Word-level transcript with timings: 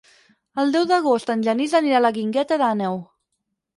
El 0.61 0.71
deu 0.75 0.87
d'agost 0.93 1.29
en 1.33 1.45
Genís 1.49 1.77
anirà 1.81 1.99
a 1.99 2.05
la 2.07 2.13
Guingueta 2.17 2.59
d'Àneu. 2.63 2.99